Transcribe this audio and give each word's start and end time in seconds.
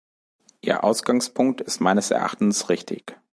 Ihr 0.61 0.83
Ausgangspunkt 0.83 1.61
ist 1.61 1.79
meines 1.79 2.09
Erachtens 2.09 2.69
richtig. 2.69 3.19